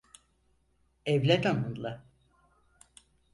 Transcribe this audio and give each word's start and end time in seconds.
Evlen 1.05 1.43
onunla. 1.45 2.03